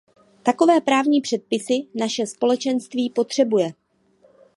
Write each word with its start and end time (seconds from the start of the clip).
Takové 0.43 0.81
právní 0.81 1.21
předpisy 1.21 1.73
naše 1.95 2.27
Společenství 2.27 3.09
potřebuje. 3.09 3.73